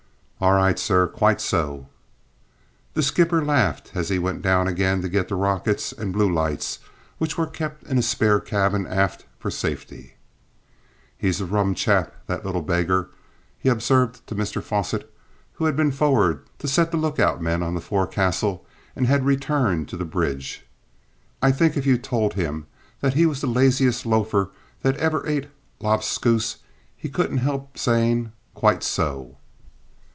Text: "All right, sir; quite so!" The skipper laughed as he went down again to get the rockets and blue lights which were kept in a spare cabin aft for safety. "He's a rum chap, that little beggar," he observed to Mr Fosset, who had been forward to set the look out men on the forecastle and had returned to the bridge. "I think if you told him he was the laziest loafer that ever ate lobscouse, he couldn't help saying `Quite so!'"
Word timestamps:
"All 0.43 0.53
right, 0.53 0.79
sir; 0.79 1.05
quite 1.05 1.39
so!" 1.39 1.87
The 2.95 3.03
skipper 3.03 3.45
laughed 3.45 3.91
as 3.93 4.09
he 4.09 4.17
went 4.17 4.41
down 4.41 4.67
again 4.67 5.03
to 5.03 5.07
get 5.07 5.27
the 5.27 5.35
rockets 5.35 5.91
and 5.91 6.11
blue 6.11 6.33
lights 6.33 6.79
which 7.19 7.37
were 7.37 7.45
kept 7.45 7.83
in 7.83 7.99
a 7.99 8.01
spare 8.01 8.39
cabin 8.39 8.87
aft 8.87 9.27
for 9.37 9.51
safety. 9.51 10.15
"He's 11.15 11.41
a 11.41 11.45
rum 11.45 11.75
chap, 11.75 12.15
that 12.25 12.43
little 12.43 12.63
beggar," 12.63 13.09
he 13.59 13.69
observed 13.69 14.25
to 14.25 14.33
Mr 14.33 14.63
Fosset, 14.63 15.07
who 15.53 15.65
had 15.65 15.75
been 15.75 15.91
forward 15.91 16.41
to 16.57 16.67
set 16.67 16.89
the 16.89 16.97
look 16.97 17.19
out 17.19 17.39
men 17.39 17.61
on 17.61 17.75
the 17.75 17.79
forecastle 17.81 18.65
and 18.95 19.05
had 19.05 19.23
returned 19.23 19.89
to 19.89 19.95
the 19.97 20.05
bridge. 20.05 20.65
"I 21.39 21.51
think 21.51 21.77
if 21.77 21.85
you 21.85 21.99
told 21.99 22.33
him 22.33 22.65
he 23.13 23.27
was 23.27 23.41
the 23.41 23.47
laziest 23.47 24.07
loafer 24.07 24.49
that 24.81 24.97
ever 24.97 25.23
ate 25.27 25.49
lobscouse, 25.79 26.55
he 26.97 27.09
couldn't 27.09 27.37
help 27.45 27.77
saying 27.77 28.31
`Quite 28.55 28.81
so!'" 28.81 29.37